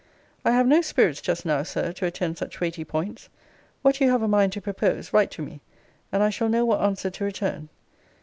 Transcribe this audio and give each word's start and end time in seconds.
I 0.43 0.49
have 0.53 0.65
no 0.65 0.81
spirits, 0.81 1.21
just 1.21 1.45
now, 1.45 1.61
Sir, 1.61 1.93
to 1.93 2.07
attend 2.07 2.39
such 2.39 2.59
weighty 2.59 2.83
points. 2.83 3.29
What 3.83 4.01
you 4.01 4.09
have 4.09 4.23
a 4.23 4.27
mind 4.27 4.51
to 4.53 4.59
propose, 4.61 5.13
write 5.13 5.29
to 5.29 5.43
me: 5.43 5.61
and 6.11 6.23
I 6.23 6.31
shall 6.31 6.49
know 6.49 6.65
what 6.65 6.81
answer 6.81 7.11
to 7.11 7.23
return. 7.23 7.69